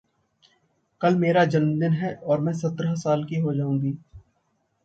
[1.01, 3.97] कल मेरा जन्मदिन है, और मैं सत्रह साल की हो जाऊँगी।